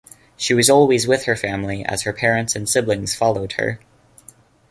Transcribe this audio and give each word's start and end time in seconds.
She 0.35 0.55
was 0.55 0.67
always 0.67 1.05
with 1.05 1.25
her 1.25 1.35
family 1.35 1.85
as 1.85 2.01
her 2.01 2.11
parents 2.11 2.55
and 2.55 2.67
siblings 2.67 3.13
followed 3.13 3.51
her. 3.59 3.79